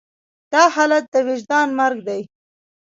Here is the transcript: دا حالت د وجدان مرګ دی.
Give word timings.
دا 0.51 0.63
حالت 0.75 1.03
د 1.13 1.15
وجدان 1.27 1.67
مرګ 1.79 1.97
دی. 2.07 2.21